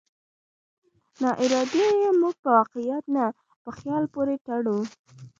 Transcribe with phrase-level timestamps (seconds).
[1.21, 3.25] ناارادي يې موږ په واقعيت نه،
[3.63, 4.79] په خيال پورې تړو.